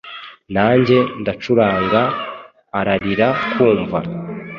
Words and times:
Nanjye 0.55 0.97
ndacuranga, 1.21 2.01
ararira 2.79 3.27
kumva. 3.53 3.99